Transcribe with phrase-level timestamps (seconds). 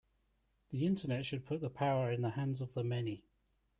[0.71, 3.21] The Internet should put the power in the hands of the many.